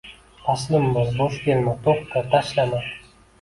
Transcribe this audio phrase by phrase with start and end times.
[0.45, 1.11] Taslim bo’l!
[1.19, 1.75] Bo’sh kelma!
[1.85, 2.25] To’xta!
[2.33, 2.83] Tashlama!